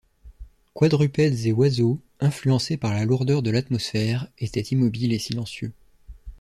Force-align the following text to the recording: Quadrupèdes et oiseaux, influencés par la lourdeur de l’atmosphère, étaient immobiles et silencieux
Quadrupèdes 0.73 1.45
et 1.45 1.51
oiseaux, 1.51 1.99
influencés 2.19 2.75
par 2.75 2.91
la 2.95 3.05
lourdeur 3.05 3.43
de 3.43 3.51
l’atmosphère, 3.51 4.27
étaient 4.39 4.59
immobiles 4.59 5.13
et 5.13 5.19
silencieux 5.19 5.73